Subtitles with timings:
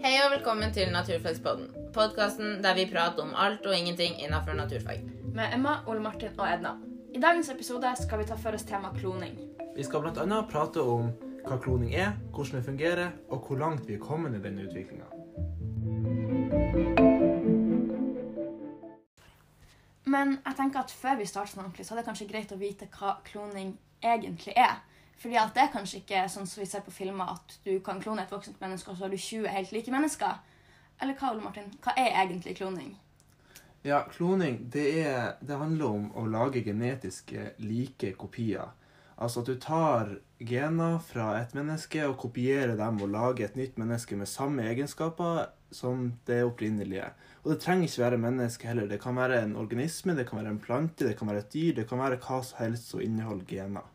[0.00, 1.66] Hei og velkommen til Naturfagspodden.
[1.92, 5.02] Podkasten der vi prater om alt og ingenting innenfor naturfag.
[5.34, 6.72] Med Emma, Ole Martin og Edna.
[7.14, 9.36] I dagens episode skal vi ta for oss tema kloning.
[9.76, 10.40] Vi skal bl.a.
[10.48, 11.12] prate om
[11.44, 15.10] hva kloning er, hvordan det fungerer, og hvor langt vi er kommet i denne utviklinga.
[20.08, 22.62] Men jeg tenker at før vi starter sånn ordentlig, så er det kanskje greit å
[22.62, 24.80] vite hva kloning egentlig er.
[25.20, 28.00] Fordi at det er kanskje ikke sånn som vi ser på filmer, at du kan
[28.00, 30.40] klone et voksent menneske, og så har du 20 helt like mennesker.
[31.00, 31.68] Eller hva, Ole Martin?
[31.84, 32.94] Hva er egentlig kloning?
[33.84, 38.72] Ja, kloning det, er, det handler om å lage genetiske like kopier.
[39.20, 43.76] Altså at du tar gener fra et menneske og kopierer dem og lager et nytt
[43.80, 47.12] menneske med samme egenskaper som det opprinnelige.
[47.44, 48.88] Og det trenger ikke være menneske heller.
[48.88, 51.74] Det kan være en organisme, det kan være en plante, det kan være et dyr,
[51.76, 53.88] det kan være hva som helst som inneholder gener.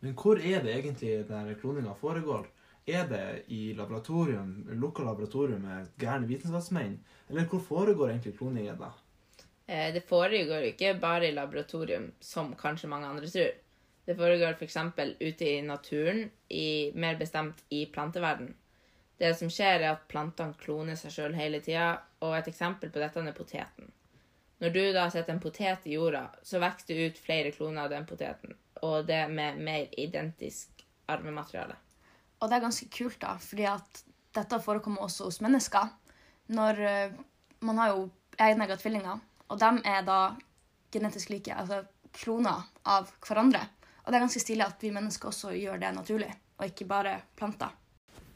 [0.00, 2.46] Men hvor er det egentlig denne kloninga foregår?
[2.88, 6.98] Er det i laboratorium, lukka laboratorium med gærne vitenskapsmenn?
[7.28, 8.92] Eller hvor foregår egentlig kloningen, da?
[9.66, 13.52] Eh, Det foregår ikke bare i laboratorium, som kanskje mange andre tror.
[14.06, 14.76] Det foregår f.eks.
[15.20, 18.54] ute i naturen, i, mer bestemt i planteverden.
[19.18, 23.02] Det som skjer, er at plantene kloner seg sjøl hele tida, og et eksempel på
[23.02, 23.90] dette er poteten.
[24.62, 27.90] Når du da setter en potet i jorda, så vokser det ut flere kloner av
[27.90, 31.76] den poteten, og det med mer identisk arvemateriale.
[32.38, 34.02] Og det er ganske kult, da, fordi at
[34.36, 35.88] dette forekommer også hos mennesker.
[36.54, 37.16] Når eh,
[37.60, 38.04] Man har jo
[38.38, 39.18] egenegga tvillinger,
[39.50, 40.18] og de er da
[40.94, 41.82] genetisk like, altså
[42.14, 43.64] kloner av hverandre.
[44.04, 47.16] Og det er ganske stilig at vi mennesker også gjør det naturlig, og ikke bare
[47.36, 47.74] planter.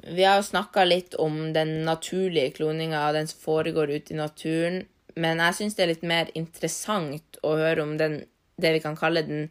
[0.02, 4.82] Vi har jo snakka litt om den naturlige kloninga, den som foregår ute i naturen.
[5.14, 8.24] Men jeg syns det er litt mer interessant å høre om den,
[8.58, 9.46] det vi kan kalle den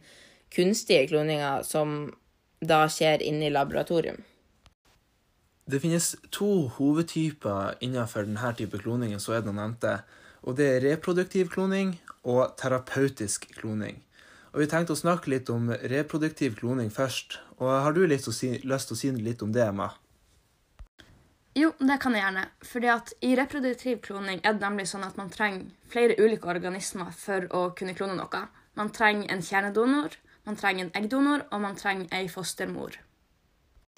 [0.52, 2.12] kunstige kloninger som
[2.62, 4.20] da skjer inne i laboratorium.
[5.64, 10.00] Det finnes to hovedtyper innenfor denne type kloning som Edna nevnte.
[10.42, 11.94] Og det er reproduktiv kloning
[12.26, 14.02] og terapeutisk kloning.
[14.52, 17.38] Og Vi tenkte å snakke litt om reproduktiv kloning først.
[17.58, 19.92] Og Har du lyst til å si, lyst til å si litt om det, Emma?
[21.54, 22.44] Jo, det kan jeg gjerne.
[22.64, 27.12] Fordi at I reproduktiv kloning er det nemlig sånn at man trenger flere ulike organismer
[27.16, 28.44] for å kunne klone noe.
[28.76, 30.16] Man trenger en kjernedonor,
[30.46, 32.96] man trenger en eggdonor, og man trenger ei fostermor.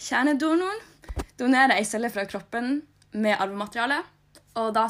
[0.01, 0.83] Kjernedonoren
[1.39, 2.83] donerer ei celle fra kroppen
[3.15, 4.03] med arvemateriale.
[4.61, 4.89] Og da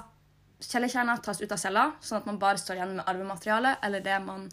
[0.65, 4.19] cellekjerna tas ut av cella, sånn at man bare står igjen med arvemateriale, eller det
[4.25, 4.49] man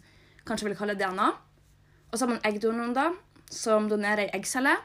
[0.46, 1.28] kanskje vil kalle DNA.
[2.10, 3.08] Og så har man eggdonoren, da,
[3.52, 4.76] som donerer ei eggcelle.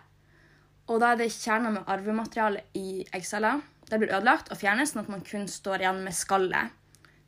[0.88, 3.58] Og da er det kjerner med arvemateriale i eggcella.
[3.88, 6.74] Det blir ødelagt og fjernes, sånn at man kun står igjen med skallet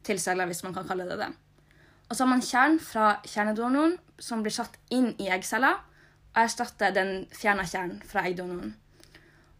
[0.07, 1.29] til cella, hvis man kan kalle det det.
[2.09, 5.75] Og så har man kjern fra kjernedonoren, som blir satt inn i eggcella
[6.33, 8.73] og erstatter den fjerna kjernen fra eggdonoren.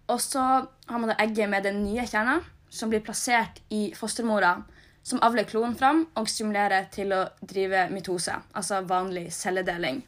[0.10, 0.42] Og så
[0.90, 2.40] har man da egget med den nye kjerna,
[2.70, 4.56] som blir plassert i fostermora,
[5.04, 10.02] som avler klonen fram og stimulerer til å drive mitose, altså vanlig celledeling.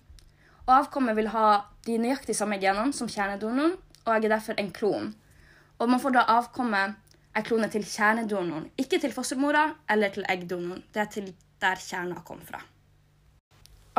[0.66, 1.46] Og avkommet vil ha
[1.86, 5.14] de nøyaktig samme genene som kjernedonoren, og er derfor en klon.
[5.78, 6.98] Og man får da avkommet
[7.38, 10.84] er klonet til kjernedonoren, ikke til fostermora eller til eggdonoren.
[10.94, 11.32] Det er til
[11.62, 12.62] der kjerna kom fra.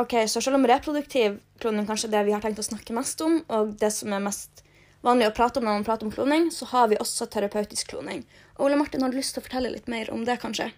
[0.00, 3.20] Ok, Så selv om reproduktiv kloning kanskje er det vi har tenkt å snakke mest
[3.20, 4.64] om, og det som er mest
[5.04, 8.24] vanlig å prate om når man prater om kloning, så har vi også terapeutisk kloning.
[8.56, 10.70] Og Ole Martin, har du lyst til å fortelle litt mer om det, kanskje?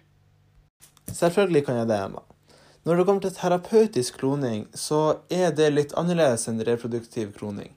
[1.13, 2.25] Selvfølgelig kan jeg det, Emma.
[2.85, 7.71] Når det kommer til terapeutisk kloning, så er det litt annerledes enn reproduktiv kloning.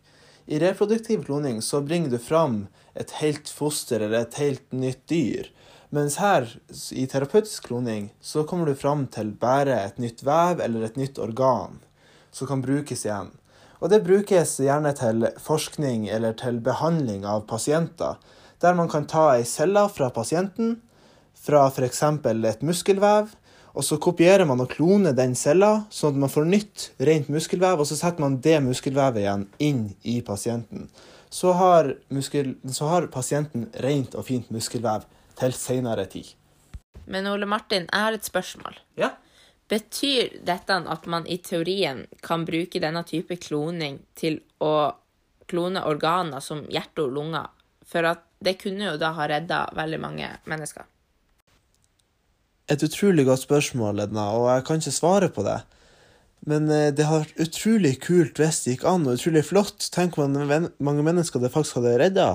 [0.48, 2.66] I reproduktiv kloning så bringer du fram
[2.98, 5.48] et helt foster eller et helt nytt dyr.
[5.88, 6.44] Mens her,
[6.92, 11.16] i terapeutisk kloning, så kommer du fram til bare et nytt vev eller et nytt
[11.16, 11.78] organ
[12.28, 13.30] som kan brukes igjen.
[13.80, 18.20] Og det brukes gjerne til forskning eller til behandling av pasienter,
[18.60, 20.76] der man kan ta ei celle fra pasienten,
[21.32, 22.02] fra f.eks.
[22.04, 23.32] et muskelvev,
[23.72, 27.80] og så kopierer man og kloner den cella, sånn at man får nytt, rent muskelvev,
[27.80, 30.90] og så setter man det muskelvevet igjen inn i pasienten.
[31.30, 35.06] Så har, muskel, så har pasienten rent og fint muskelvev
[35.38, 36.34] til seinere tid.
[37.08, 38.76] Men Ole Martin, jeg har et spørsmål.
[39.00, 39.14] Ja?
[39.68, 44.92] Betyr dette at man i teorien kan bruke denne type kloning til å
[45.48, 47.48] klone organer som hjerte og lunger?
[47.88, 50.84] For at det kunne jo da ha redda veldig mange mennesker.
[52.68, 55.62] Et utrolig godt spørsmål, Edna, og jeg kan ikke svare på det.
[56.48, 59.88] Men eh, det har vært utrolig kult hvis det gikk an, og utrolig flott.
[59.94, 62.28] Tenk hvor mange mennesker det faktisk hadde redda.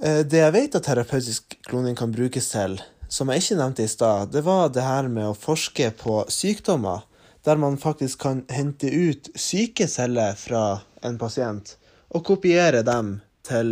[0.00, 2.78] Eh, det jeg vet at terapeutisk kloning kan brukes til,
[3.12, 7.04] som jeg ikke nevnte i stad, det var det her med å forske på sykdommer.
[7.44, 11.74] Der man faktisk kan hente ut syke celler fra en pasient
[12.12, 13.18] og kopiere dem
[13.48, 13.70] til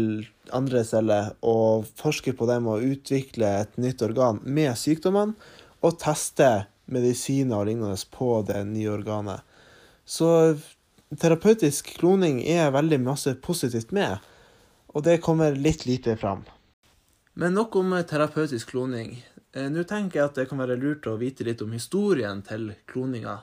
[0.57, 5.37] andre celler og forske på dem og utvikle et nytt organ med sykdommene,
[5.85, 9.45] og teste medisiner og lignende på det nye organet.
[10.05, 10.57] Så
[11.21, 14.19] terapeutisk kloning er veldig masse positivt med,
[14.95, 16.45] og det kommer litt lite fram.
[17.39, 19.19] Men nok om terapeutisk kloning.
[19.55, 22.73] Eh, Nå tenker jeg at det kan være lurt å vite litt om historien til
[22.91, 23.41] kloninga.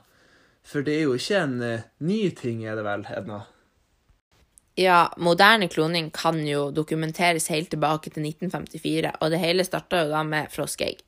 [0.65, 3.43] For det er jo ikke en eh, ny ting, er det vel, Edna?
[4.75, 10.11] Ja, moderne kloning kan jo dokumenteres helt tilbake til 1954, og det hele starta jo
[10.11, 10.99] da med froskeegg.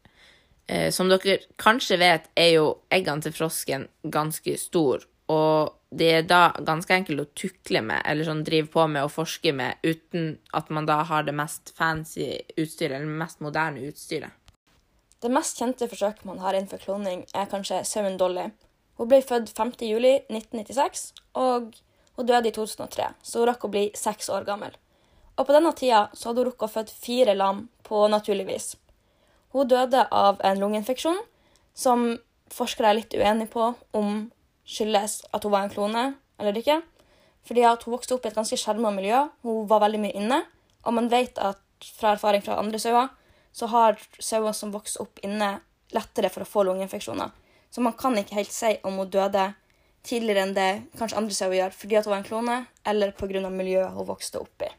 [0.68, 6.26] Eh, som dere kanskje vet, er jo eggene til frosken ganske store, og det er
[6.28, 10.36] da ganske enkelt å tukle med, eller sånn drive på med og forske med, uten
[10.56, 12.28] at man da har det mest fancy
[12.58, 14.36] utstyret, eller det mest moderne utstyret.
[15.24, 18.50] Det mest kjente forsøket man har innenfor kloning, er kanskje sauen Dolly.
[19.00, 19.78] Hun ble født 5.
[19.88, 21.08] juli 1996,
[21.40, 21.72] og
[22.18, 24.76] hun døde i 2003, så hun rakk å bli seks år gammel.
[25.38, 28.72] Og på denne tida så hadde hun rukket å føde fire lam på naturlig vis.
[29.54, 31.20] Hun døde av en lungeinfeksjon,
[31.78, 32.10] som
[32.54, 34.28] forskere er litt uenige på om
[34.68, 36.06] skyldes at hun var en klone
[36.38, 36.82] eller ikke.
[37.48, 40.42] Fordi at hun vokste opp i et ganske skjerma miljø, hun var veldig mye inne.
[40.84, 41.62] Og man vet at
[41.98, 43.10] fra erfaring fra andre sauer,
[43.56, 45.58] så har sauer som vokser opp inne,
[45.96, 47.32] lettere for å få lungeinfeksjoner.
[47.72, 49.54] Så man kan ikke helt si om hun døde
[50.08, 50.70] tidligere enn det
[51.00, 53.50] kanskje andre sauer gjør, fordi at hun var en klone, eller pga.
[53.50, 54.70] miljøet hun vokste opp i.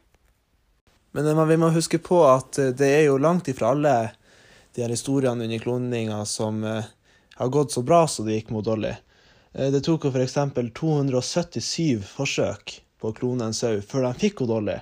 [1.11, 3.95] Men eh, vi må huske på at eh, det er jo langt ifra alle
[4.75, 6.85] de her historiene under kloninga som eh,
[7.35, 8.93] har gått så bra som det gikk mot Dolly.
[9.53, 10.37] Eh, Det tok jo f.eks.
[10.77, 14.77] 277 forsøk på å klone en sau før de fikk henne Dolly.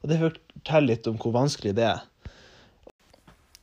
[0.00, 2.06] Og det forteller litt om hvor vanskelig det er.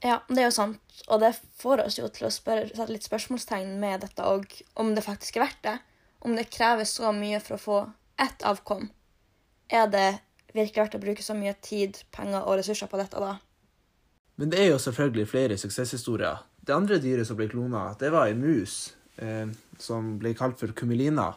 [0.06, 0.82] Ja, det er jo sant.
[1.08, 4.46] Og det får oss jo til å spørre, sette litt spørsmålstegn med dette, og
[4.78, 5.78] om det faktisk er verdt det.
[6.26, 7.80] Om det krever så mye for å få
[8.22, 8.90] ett avkom.
[9.70, 10.08] Er det
[10.54, 13.36] virkelig verdt å bruke så mye tid, penger og ressurser på dette da?
[14.38, 16.44] Men det er jo selvfølgelig flere suksesshistorier.
[16.62, 18.97] Det andre dyret som ble klona, det var ei mus
[19.78, 21.32] som ble kalt for Kumelina.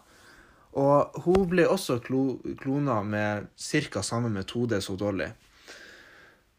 [0.79, 4.03] Og hun ble også klo klona med ca.
[4.03, 5.27] samme metode som Dolly.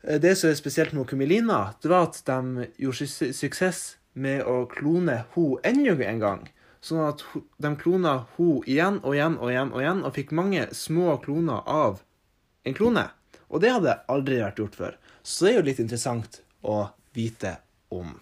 [0.03, 4.43] Eh, Det som er spesielt med Kumelina, det var at de gjorde su suksess med
[4.43, 6.49] å klone hun enda en gang.
[6.81, 7.23] Sånn at
[7.57, 11.61] de klona hun igjen og igjen og igjen og igjen, og fikk mange små kloner
[11.65, 12.01] av
[12.65, 13.09] en klone.
[13.49, 14.97] Og det hadde aldri vært gjort før.
[15.23, 17.59] Så det er jo litt interessant å vite
[17.91, 18.19] om.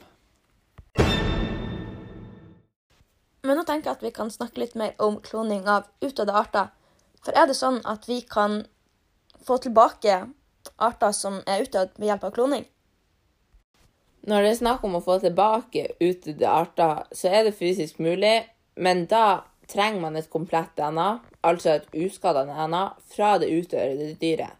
[3.41, 6.73] Men nå tenker jeg at vi kan snakke litt mer om kloning av utdødde arter.
[7.23, 8.63] For er det sånn at vi kan
[9.47, 10.17] få tilbake
[10.77, 12.65] arter som er utdødd ved hjelp av kloning?
[14.27, 18.41] Når det er snakk om å få tilbake utdødde arter, så er det fysisk mulig,
[18.75, 21.07] men da trenger man et komplett DNA,
[21.45, 22.83] altså et uskada DNA,
[23.13, 24.57] fra det utdødde dyret.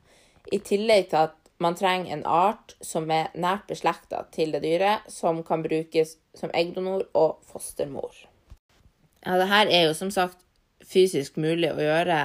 [0.56, 5.06] I tillegg til at man trenger en art som er nært beslekta til det dyret,
[5.12, 8.29] som kan brukes som eggdonor og fostermor.
[9.26, 10.40] Ja, det her er jo som sagt
[10.86, 12.20] fysisk mulig å gjøre,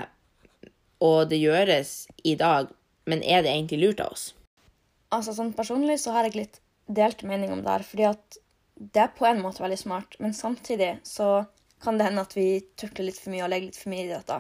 [1.05, 2.71] og det gjøres i dag,
[3.11, 4.29] men er det egentlig lurt av oss?
[5.15, 8.39] Altså, sånn Personlig så har jeg litt delt mening om det her, fordi at
[8.75, 11.45] det er på en måte veldig smart, men samtidig så
[11.85, 14.13] kan det hende at vi tukler litt for mye og legger litt for mye i
[14.13, 14.39] dette.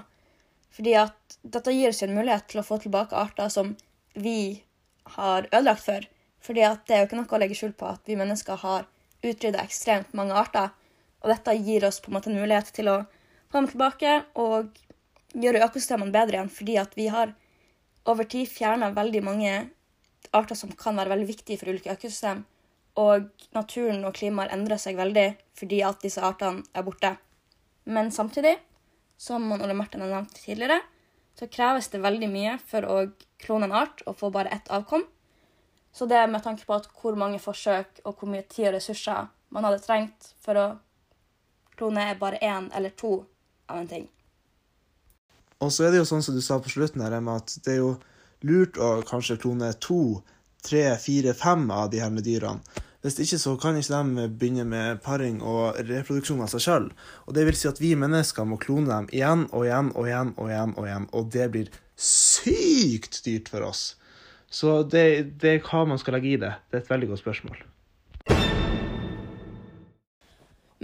[0.75, 3.75] Fordi at dette gir oss en mulighet til å få tilbake arter som
[4.15, 4.65] vi
[5.17, 6.07] har ødelagt for.
[6.45, 8.89] Fordi at det er jo ikke noe å legge skjul på at vi mennesker har
[9.25, 10.73] utrydda ekstremt mange arter.
[11.25, 12.99] Og dette gir oss på en måte en mulighet til å
[13.53, 14.77] komme tilbake og
[15.35, 17.33] gjøre økosystemene bedre igjen, fordi at vi har
[18.11, 19.55] over tid fjerna veldig mange
[20.37, 22.45] arter som kan være veldig viktige for ulike økosystem.
[23.01, 27.15] Og naturen og klimaet endrer seg veldig fordi at disse artene er borte.
[27.85, 28.59] Men samtidig,
[29.17, 30.81] som Ole Martin har nevnt tidligere,
[31.35, 32.99] så kreves det veldig mye for å
[33.43, 35.03] klone en art og få bare ett avkom.
[35.95, 39.29] Så det med tanke på at hvor mange forsøk og hvor mye tid og ressurser
[39.55, 40.67] man hadde trengt for å
[41.79, 43.25] klone bare én eller to
[43.67, 44.09] av en ting.
[45.63, 47.77] Og så er det jo sånn som du sa på slutten her, Emma, at det
[47.77, 47.95] er jo
[48.45, 50.21] lurt å kanskje klone to,
[50.65, 52.83] tre, fire, fem av de her dyrene.
[53.05, 56.87] Hvis ikke så kan ikke de begynne med paring og reproduksjon av seg sjøl.
[57.29, 60.31] Og det vil si at vi mennesker må klone dem igjen og igjen og igjen
[60.39, 63.83] og igjen, og igjen, og det blir sykt dyrt for oss.
[64.49, 65.05] Så det,
[65.43, 66.55] det er hva man skal legge i det.
[66.71, 67.61] Det er et veldig godt spørsmål.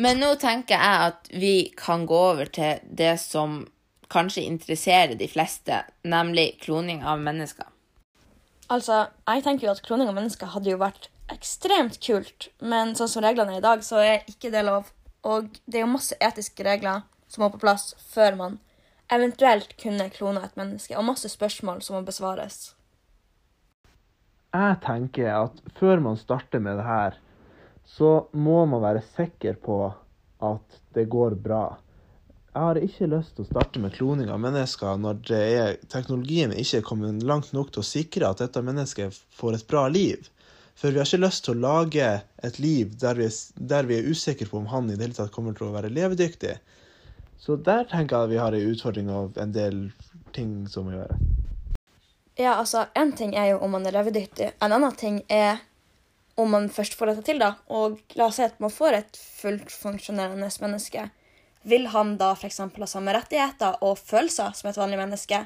[0.00, 3.66] Men nå tenker jeg at vi kan gå over til det som
[4.10, 7.68] kanskje interesserer de fleste, nemlig kloning av mennesker.
[8.70, 13.10] Altså, jeg tenker jo at kloning av mennesker hadde jo vært ekstremt kult, men sånn
[13.10, 14.88] som reglene er i dag, så er ikke det lov.
[15.26, 18.58] Og det er jo masse etiske regler som må på plass før man
[19.10, 22.74] eventuelt kunne klone et menneske, og masse spørsmål som må besvares.
[24.54, 27.18] jeg tenker at før man starter med det her,
[27.96, 29.78] så må man være sikker på
[30.46, 31.64] at det går bra.
[32.50, 36.80] Jeg har ikke lyst til å starte med kloning av mennesker når er, teknologien ikke
[36.80, 40.26] er kommet langt nok til å sikre at dette mennesket får et bra liv.
[40.78, 42.08] For vi har ikke lyst til å lage
[42.42, 45.34] et liv der vi, der vi er usikre på om han i det hele tatt
[45.34, 46.56] kommer til å være levedyktig.
[47.40, 49.82] Så der tenker jeg at vi har en utfordring og en del
[50.36, 51.26] ting som må gjøres.
[52.40, 54.54] Ja, altså, én ting er jo om man er levedyktig.
[54.64, 55.60] En annen ting er
[56.38, 57.54] om man først får dette til, da.
[57.68, 61.08] Og la oss si at man får et fullt funksjonerende menneske
[61.62, 62.60] vil han da f.eks.
[62.60, 65.42] ha samme rettigheter og følelser som et vanlig menneske?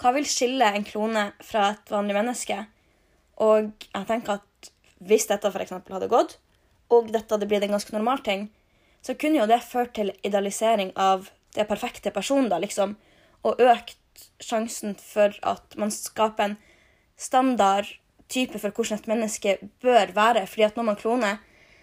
[0.00, 2.62] Hva vil skille en klone fra et vanlig menneske?
[3.44, 4.70] Og jeg tenker at
[5.04, 5.76] hvis dette f.eks.
[5.76, 6.38] hadde gått,
[6.90, 8.48] og dette hadde blitt en ganske normal ting,
[9.04, 12.96] så kunne jo det ført til idealisering av det perfekte personen, da, liksom,
[13.44, 13.96] og økt
[14.42, 16.58] sjansen for at man skaper en
[17.20, 17.88] standard
[18.30, 20.46] type for hvordan et menneske bør være.
[20.46, 21.36] fordi at når man kloner,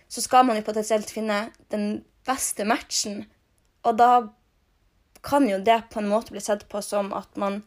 [0.09, 3.25] så skal man jo potensielt finne den beste matchen
[3.87, 4.11] og da
[5.23, 7.61] kan jo det på en måte bli sett på som at man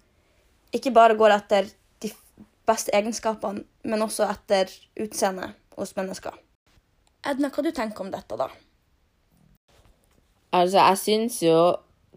[0.77, 1.69] ikke bare går etter
[2.05, 2.13] de
[2.69, 4.71] beste egenskapene, men også etter
[5.01, 6.37] utseendet hos mennesker.
[7.27, 8.49] Edna, hva du tenker om dette, da?
[10.57, 11.57] Altså, jeg syns jo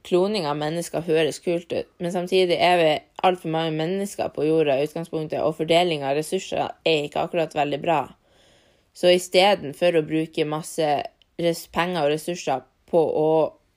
[0.04, 2.92] kloning av mennesker høres kult ut, men samtidig er vi
[3.24, 7.80] altfor mange mennesker på jorda i utgangspunktet, og fordeling av ressurser er ikke akkurat veldig
[7.84, 8.02] bra.
[8.94, 10.90] Så istedenfor å bruke masse
[11.74, 13.30] penger og ressurser på å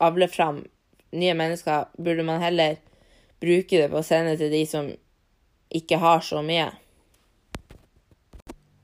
[0.03, 0.65] avle fram
[1.17, 2.77] nye mennesker, burde man heller
[3.41, 4.91] bruke det på å sende til de som
[5.73, 6.69] ikke har så mye.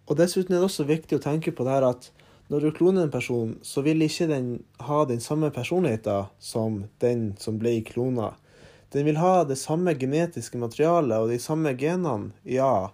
[0.08, 2.10] Og Dessuten er det også viktig å tenke på det her at
[2.52, 4.48] når du kloner en person, så vil ikke den
[4.84, 8.34] ha den samme personligheten som den som ble klona.
[8.92, 12.90] Den vil ha det samme genetiske materialet og de samme genene, ja,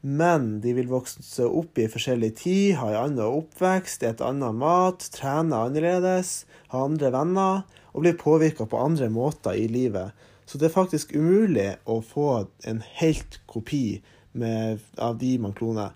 [0.00, 5.02] men de vil vokse opp i forskjellig tid, ha en annen oppvekst, et annet mat,
[5.18, 10.14] trene annerledes, ha andre venner og bli påvirka på andre måter i livet.
[10.46, 14.00] Så det er faktisk umulig å få en helt kopi
[14.32, 15.92] med, av de man kloner.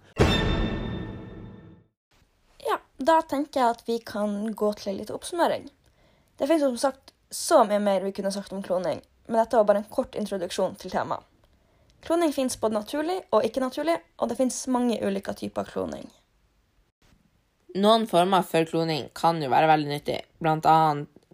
[3.05, 5.67] Da tenker jeg at vi kan gå til litt oppsummering.
[6.39, 9.67] Det finnes som sagt så mye mer vi kunne sagt om kloning, men dette var
[9.69, 11.25] bare en kort introduksjon til temaet.
[12.05, 16.05] Kloning fins både naturlig og ikke naturlig, og det fins mange ulike typer kloning.
[17.81, 20.77] Noen former for kloning kan jo være veldig nyttig, bl.a.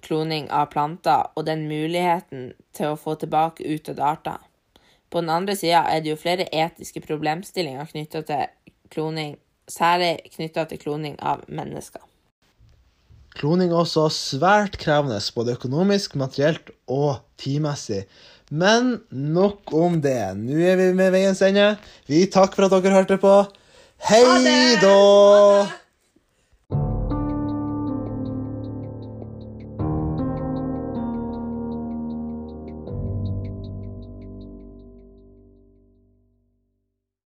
[0.07, 4.39] kloning av planter og den muligheten til å få tilbake utdødde arter.
[5.11, 8.47] På den andre sida er det jo flere etiske problemstillinger knytta til
[8.95, 9.35] kloning,
[9.73, 12.03] særlig knytta til kloning av mennesker.
[13.39, 18.03] Kloning er også svært krevende, både økonomisk, materielt og tidmessig.
[18.51, 20.19] Men nok om det.
[20.37, 21.77] Nå er vi med veiens ende.
[22.11, 23.37] Vi takker for at dere hørte på.
[24.11, 24.25] Hei
[24.83, 25.80] da!